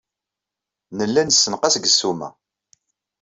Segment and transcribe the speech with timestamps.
[0.97, 2.29] Nella nessenqas deg ssuma.